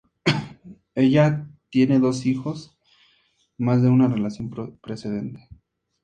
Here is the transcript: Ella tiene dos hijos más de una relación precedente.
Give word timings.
Ella 0.95 1.47
tiene 1.69 1.99
dos 1.99 2.25
hijos 2.25 2.75
más 3.59 3.83
de 3.83 3.89
una 3.89 4.07
relación 4.07 4.49
precedente. 4.81 5.47